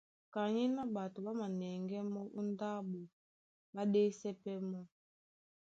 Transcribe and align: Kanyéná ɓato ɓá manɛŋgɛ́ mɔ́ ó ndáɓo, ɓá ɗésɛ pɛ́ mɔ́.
Kanyéná 0.33 0.81
ɓato 0.93 1.17
ɓá 1.25 1.31
manɛŋgɛ́ 1.39 2.01
mɔ́ 2.13 2.25
ó 2.37 2.39
ndáɓo, 2.49 2.99
ɓá 3.73 3.81
ɗésɛ 3.93 4.29
pɛ́ 4.43 4.55
mɔ́. 4.69 4.83